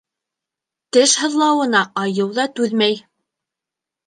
Теш 0.97 1.13
һыҙлауына 1.23 1.83
айыу 2.05 2.27
ҙа 2.39 2.47
түҙмәй. 2.57 2.99